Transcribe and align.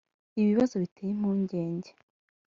ibibazo 0.39 0.73
biteye 0.83 1.11
impungenge 1.15 1.91